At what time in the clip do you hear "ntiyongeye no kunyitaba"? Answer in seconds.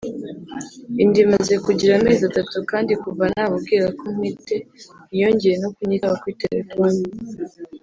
5.09-6.15